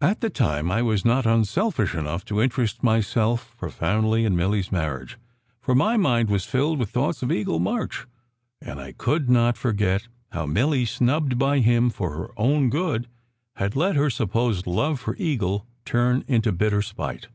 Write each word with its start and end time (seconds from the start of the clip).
At 0.00 0.20
the 0.20 0.30
time 0.30 0.68
I 0.72 0.82
was 0.82 1.04
not 1.04 1.26
unselfish 1.26 1.94
enough 1.94 2.24
to 2.24 2.42
interest 2.42 2.82
myself 2.82 3.54
profoundly 3.56 4.24
in 4.24 4.34
Milly 4.34 4.58
s 4.58 4.72
marriage, 4.72 5.16
for 5.60 5.76
my 5.76 5.96
mind 5.96 6.28
was 6.28 6.44
filled 6.44 6.80
with 6.80 6.90
thoughts 6.90 7.22
of 7.22 7.30
Eagle 7.30 7.60
March, 7.60 8.04
and 8.60 8.80
I 8.80 8.90
could 8.90 9.30
not 9.30 9.56
forget 9.56 10.08
how 10.32 10.44
Milly, 10.46 10.84
snubbed 10.84 11.38
by 11.38 11.60
him 11.60 11.88
for 11.88 12.16
her 12.16 12.30
own 12.36 12.68
good, 12.68 13.06
had 13.54 13.76
let 13.76 13.94
her 13.94 14.10
supposed 14.10 14.66
love 14.66 14.98
for 14.98 15.14
Eagle 15.18 15.64
turn 15.84 16.24
into 16.26 16.50
bitter 16.50 16.82
spite. 16.82 17.28